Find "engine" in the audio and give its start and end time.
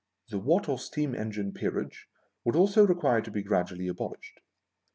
1.13-1.51